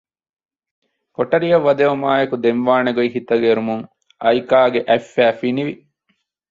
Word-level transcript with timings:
ކޮޓަރިއަށް 1.15 1.65
ވަދެވުމާއެކު 1.67 2.35
ދެން 2.43 2.63
ވާނެގޮތް 2.67 3.13
ހިތަށް 3.15 3.43
އެރުމުން 3.45 3.83
އައިކާގެ 4.23 4.79
އަތްފައި 4.87 5.35
ފިނިވި 5.39 5.73